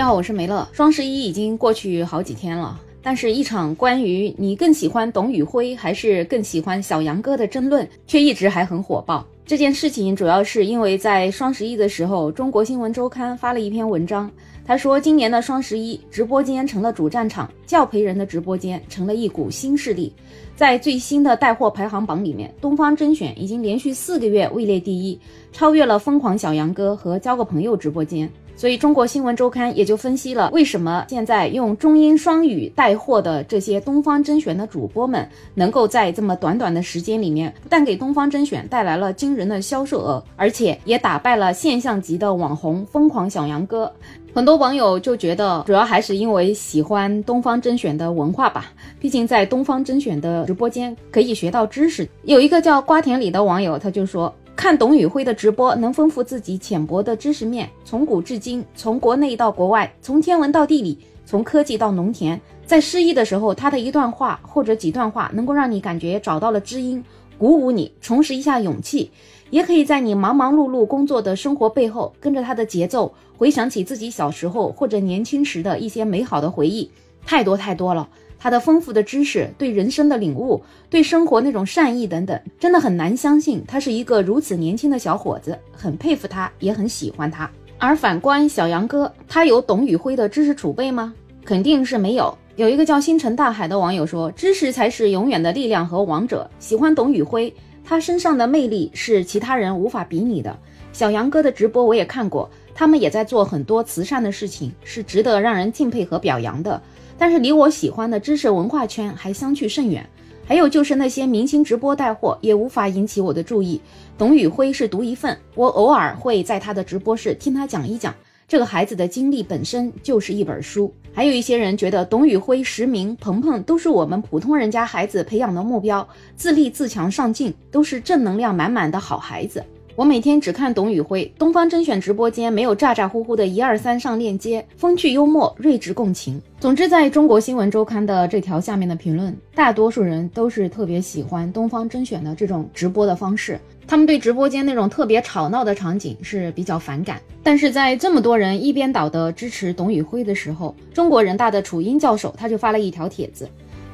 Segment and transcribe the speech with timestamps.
[0.00, 0.66] 你好，我是梅乐。
[0.72, 9.22] 双十一已经过去好几天了，但是，一场关于你更喜欢董宇辉还是更喜欢小杨哥的争论，却一直还很火爆。
[9.44, 14.30] 这件事情主要是因为在双十一的时候，中国新闻周刊发了一篇文章，
[14.64, 20.10] 他说今年的双十一直播间成了主战场，教培人的直播间成了一股新势力。
[20.56, 25.20] 在最新的带货排行榜里面，东方甄选已经连续四个月位列第一，
[25.52, 28.26] 超越了疯狂小杨哥和交个朋友直播间。
[28.60, 43.90] 所以，中国新闻周刊也就分析了为什么现在用中英双语带货的这些东方甄选的主播们，能够在这么短短的时间里面，不但给东方甄选带来了惊人的销售额，而且也打败了现象级的网红疯狂小杨哥。
[44.34, 48.66] 很多网友就觉得，主要还是因为喜欢东方甄选的文化吧。
[49.00, 52.06] 毕竟在东方甄选的直播间可以学到知识。
[52.24, 54.30] 有一个叫瓜田里的网友，他就说。
[54.60, 57.66] 看董宇辉的直播，能丰富自己浅薄的知识面。
[57.82, 67.02] 从古至今，从国内到国外，从天文到地理，从科技到农田，在失意的时候，他的一段话或者几段话，能够让你感觉找到了知音，
[67.38, 69.10] 鼓舞你，重拾一下勇气。
[69.48, 76.90] 也可以在你忙忙碌碌工作的生活背后，跟着他的节奏，回想起自己小时候或者年轻时的一些美好的回忆，
[77.24, 78.06] 太多太多了。
[78.40, 87.48] 他的丰富的知识，对人生的领悟，对生活那种善意等等，真的很难相信他是一个如此年轻的小伙子，很佩服他，也很喜欢他。
[87.76, 91.12] 而反观小杨哥，他有董宇辉的知识储备吗？
[91.44, 92.34] 肯定是没有。
[92.56, 97.52] 有一个叫星辰大海的网友说：“知识才是永远的力量和王者。”喜欢董宇辉，
[97.84, 100.54] 他身上的魅力是其他人无法比拟的。
[100.92, 106.80] 小杨哥的直播我也看过，他们也在做很多慈善的事情，是值得让人敬佩和表扬的。
[107.20, 110.08] 但是离我喜欢的知识文化圈还相去甚远，
[110.46, 113.78] 还有就是那些明星直播带货也无法引起我的注意。
[114.16, 118.14] 董宇辉是独一份，我偶尔会在他的直播室听他讲一讲。
[118.48, 120.90] 这个孩子的经历本身就是一本书。
[121.12, 129.62] 还有一些人觉得董宇辉、实名、鹏鹏都是我们普通人家孩子培养的目标，自立自强上进，都是正能量满满的好孩子。
[130.00, 136.40] 我每天只看董宇辉，东方甄选直播间没有咋咋呼呼的一二三上链接，风趣幽默，睿智共情。
[136.58, 147.20] 总之，在中国新闻周刊的这条下面的评论，大多数人都是特别喜欢东方甄选的这种直播的方式，他们对直播间那种特别吵闹的场景是比较反感。
[147.42, 153.46] 但是在这么多人一边倒的支持董宇辉的时候，中国人大的楚英教授他就发了一条帖子。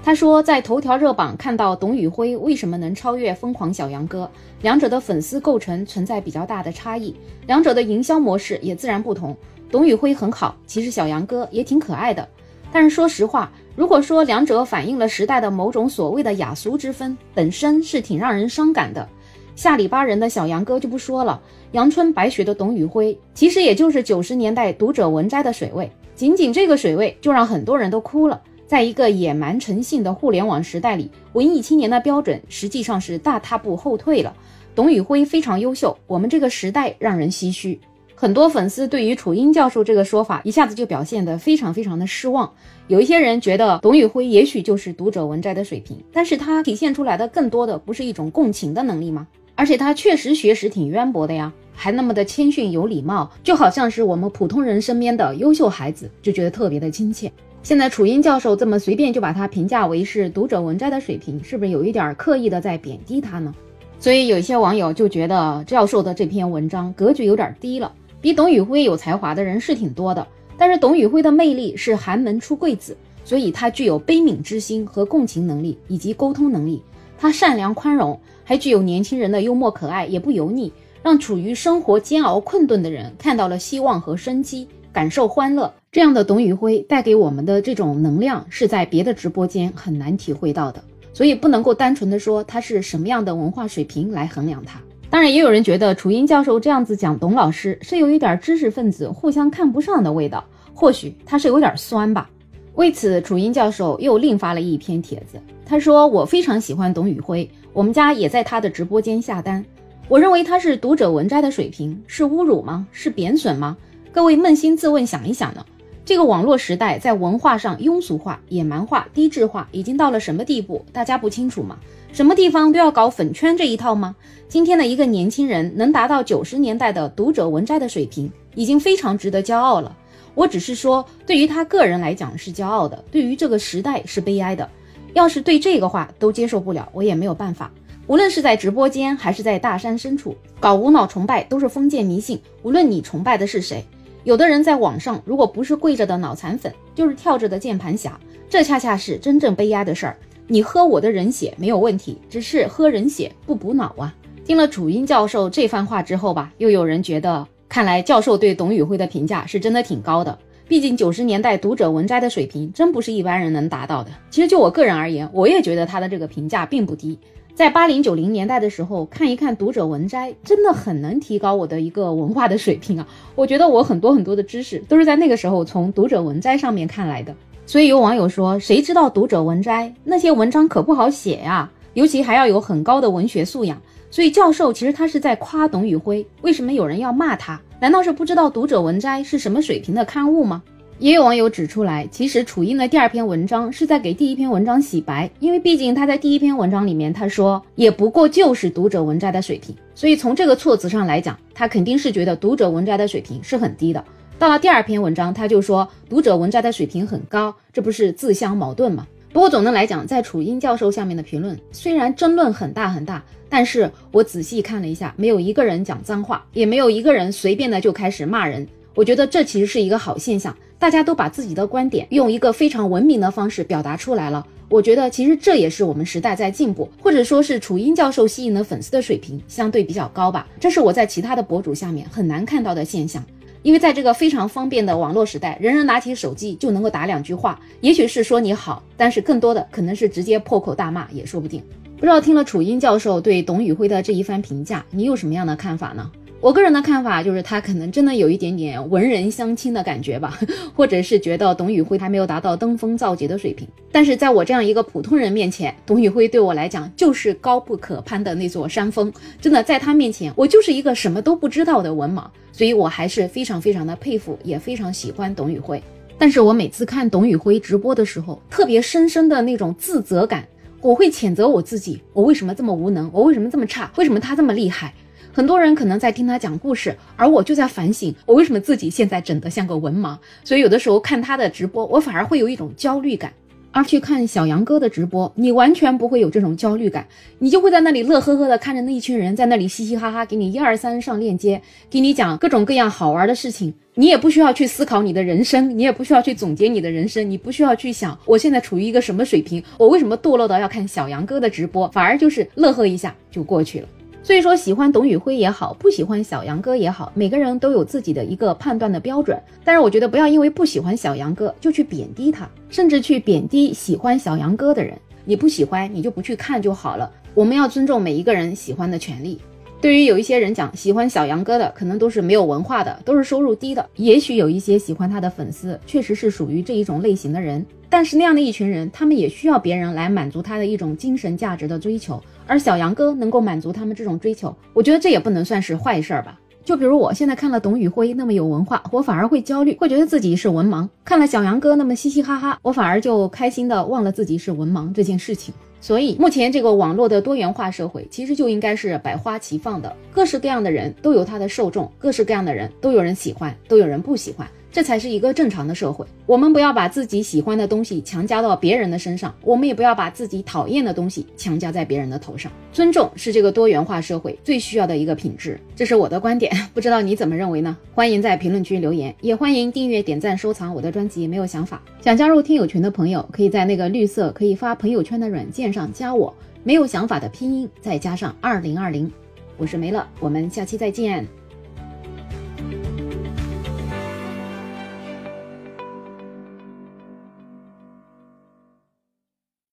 [0.06, 4.30] 他说，在头条热榜看到董宇辉为什么能超越疯狂小杨哥，
[4.62, 7.12] 两者的粉丝构成存在比较大的差异，
[7.48, 9.36] 两者的营销模式也自然不同。
[9.68, 12.28] 董宇辉很好，其实小杨哥也挺可爱的。
[12.70, 19.08] 但是说实话，如果说两者反映了时代的某种所谓的雅俗之分，本身是挺让人伤感的。
[19.56, 28.40] 下里巴人的小杨哥就不说了，阳春白雪的董宇辉，其实也就是九十年代读者文摘的水位，仅仅这个水位就让很多人都哭了。
[28.66, 34.34] 在一个野蛮成性的互联网时代里，文艺青年的标准实际上是大踏步后退了。
[34.74, 37.80] 董宇辉非常优秀，我们这个时代让人唏嘘。
[38.14, 42.50] 很多粉丝对于楚英教授这个说法一下子就表现得非常非常的失望。
[42.88, 49.26] 有一些人觉得董宇辉也许就是读者文摘的水平，但是他体现出来的更多的不是一种共情的能力吗？
[49.54, 57.30] 而且他确实学识挺渊博的呀，还那么的谦逊有礼貌，就好像是我们普通人身边的优秀孩子，就觉得特别的亲切。
[57.66, 63.52] 现在楚英教授这么随便就把他评价为是读者文摘的水平，是不是有一点刻意的在贬低他呢？
[63.98, 67.92] 所以有一些网友就觉得教授的这篇文章格局有点低了。
[68.20, 70.24] 比董宇辉有才华的人是挺多的，
[70.56, 76.80] 但是董宇辉的魅力是寒门出贵子，所以他具有悲悯之心和共情能力以及沟通能力。
[77.18, 80.72] 他善良宽容，还具有年轻人的幽默可爱，也不油腻，
[81.02, 84.68] 让处于生活煎熬困顿的人看到了希望和生机。
[84.96, 90.82] 感受欢乐，这样的董宇辉带给我们的这种能量，是在别的直播间很难体会到的。
[91.12, 94.80] 所以不能够单纯的说他是什么样的文化水平来衡量他。
[95.10, 102.30] 当然，也有人觉得楚英教授这样子讲董老师是有一点知识分子互相看不上的味道，或许他是有点酸吧。
[102.76, 109.62] 为此，楚英教授又另发了一篇帖子，他说：“我非常喜欢董宇辉，我们家也在他的直播间下单。
[110.08, 112.86] 我认为他是读者文摘的水平，是侮辱吗？
[112.92, 113.76] 是贬损吗？”
[114.16, 115.62] 各位扪心自问想一想呢？
[116.02, 120.82] 这个网络时代在文化上庸俗化、野蛮化、低质化，已经到了什么地步？
[120.90, 121.76] 大家不清楚吗？
[122.14, 124.16] 什么地方都要搞粉圈这一套吗？
[124.48, 129.94] 今天的一个年轻人能达到九十年代的读者文摘的水平，已经非常值得骄傲了。
[130.34, 134.66] 我只是说，对于他个人来讲是骄傲的，对于这个时代是悲哀的。
[135.12, 137.70] 要是对这个话都接受不了，我也没有办法。
[138.06, 142.40] 无论是在直播间还是在大山深处，搞无脑崇拜都是封建迷信。
[142.62, 143.84] 无论你崇拜的是谁。
[144.26, 148.18] 有的人在网上，如果不是跪着的脑残粉，就是跳着的键盘侠，
[148.48, 150.16] 这恰恰是真正悲哀的事儿。
[150.48, 154.12] 你喝我的人血没有问题，只是喝人血不补脑啊。
[154.44, 160.36] 听了楚英教授这番话之后吧，又有人觉得，看来教授对董宇辉的评价是真的挺高的。
[160.66, 164.10] 毕竟九十年代读者文摘的水平，真不是一般人能达到的。
[164.28, 167.16] 其实就我个人而言，我也觉得他的这个评价并不低。
[167.56, 173.08] 在八零九零年代的时候，看一看读者文摘，真的很能提高我的一个文化的水平啊！
[173.34, 177.34] 我觉得我很多很多的知识都是在那个时候从读者文摘上面看来的。
[177.64, 183.80] 所以有网友说，谁知道读者文摘那些文章可不好写呀，尤其还要有很高的文学素养。
[184.10, 187.58] 所以教授其实他是在夸董宇辉，为什么有人要骂他？
[187.80, 190.62] 难道是不知道读者文摘是什么水平的刊物吗？
[190.98, 204.02] 也有网友指出来，其实楚英的第二篇文章是在给第一篇文章洗白，因为毕竟他在第一篇文章里面他说也不过就是读者文摘的水平，所以从这个措辞上来讲，他肯定是觉得读者文摘的水平是很低的。
[204.38, 209.06] 到了第二篇文章，他就说读者文摘的水平很高，这不是自相矛盾吗？
[209.34, 218.66] 不过总的来讲，在楚英教授下面的评论虽然争论很大很大，但是我仔细看了一下，没有一个人讲脏话，也没有一个人随便的就开始骂人。
[218.94, 224.46] 我觉得这其实是一个好现象，大家都把自己的观点用一个非常文明的方式表达出来了。
[224.68, 230.46] 我觉得其实这也是我们时代在进步，或者说是楚英教授吸引的粉丝的水平相对比较高吧。
[230.60, 233.20] 这是我在其他的博主下面很难看到的现象，
[233.62, 241.60] 因为在这个非常方便的网络时代，人人拿起手机就能够打两句话，也许是说你好，但是更多的可能是直接破口大骂也说不定。
[241.96, 246.08] 不知道听了楚英教授对董宇辉的这一番评价，你有什么样的看法呢？
[246.46, 250.38] 我个人的看法就是，他可能真的有一点点文人相亲的感觉吧，
[250.76, 253.66] 或者是觉得董宇辉还没有达到登峰造极的水平。
[253.90, 259.12] 但是在我这样一个普通人面前，董宇辉对我来讲就是高不可攀的那座山峰。
[259.40, 262.24] 真的，在他面前，我就是一个什么都不知道的文盲。
[262.52, 265.82] 所以我还是非常非常的佩服，也非常喜欢董宇辉。
[266.16, 270.46] 但是我每次看董宇辉直播的时候，特别深深的那种自责感，
[270.80, 273.10] 我会谴责我自己：我为什么这么无能？
[273.12, 273.90] 我为什么这么差？
[273.96, 274.94] 为什么他这么厉害？
[275.36, 280.16] 很多人可能在听他讲故事，而我就在反省，我为什么自己现在整得像个文盲。
[280.42, 283.30] 所以有的时候看他的直播，我反而会有一种焦虑感。
[283.70, 287.06] 而去看小杨哥的直播，你完全不会有这种焦虑感，
[287.38, 291.60] 你就会在那里乐呵呵的看着那一群人在那里嘻嘻哈哈，给你一二三上链接，
[291.90, 293.74] 给你讲各种各样好玩的事情。
[293.96, 303.88] 你也不需要去思考你的人生，你也不需要去总结你的人生，你不需要去想我现在处于一个什么水平，我为什么堕落到要看小杨哥的直播，反而就是乐呵一下就过去了。
[304.26, 309.40] 所以说，喜欢董宇辉也好，不喜欢小杨哥也好，每个人都有自己的一个判断的标准。
[309.62, 314.98] 但是我觉得，不要因为不喜欢小杨哥就去贬低他，甚至去贬低喜欢小杨哥的人。
[315.24, 317.08] 你不喜欢，你就不去看就好了。
[317.34, 319.40] 我们要尊重每一个人喜欢的权利。
[319.80, 323.88] 对于有一些人讲喜欢小杨哥的，可能都是没有文化的，都是收入低的。
[323.94, 327.64] 也许有一些喜欢他的粉丝，确实是属于这一种类型的人。
[327.88, 332.20] 但是那样的一群人，他们也需要别人来满足他的一种精神价值的追求。
[332.46, 336.38] 而小杨哥能够满足他们这种追求，我觉得这也不能算是坏事儿吧。
[336.64, 345.54] 就比如我现在看了董宇辉那么有文化，我反而会焦虑，会觉得自己是文盲；看了小杨哥那么嘻嘻哈哈，我反而就开心的忘了自己是文盲这件事情。
[345.80, 354.44] 所以目前这个网络的多元化社会，其实就应该是百花齐放的，各式各样的人都有他的受众，各式各样的人都有人喜欢，都有人不喜欢。
[354.76, 356.04] 这才是一个正常的社会。
[356.26, 362.52] 我们不要把自己喜欢的东西强加到别人的身上，我们也不要把自己讨厌的东西强加在别人的头上。
[362.74, 367.74] 尊重是这个多元化社会最需要的一个品质，这是我的观点，不知道你怎么认为呢？
[367.94, 371.26] 欢迎在评论区留言，也欢迎订阅、点赞、收藏我的专辑。
[371.26, 376.34] 没有想法，想加入听友群的朋友，可以在那个绿色可以发朋友圈的软件上加我。
[376.62, 379.10] 没有想法的拼音再加上二零二零，
[379.56, 381.26] 我是没了，我们下期再见。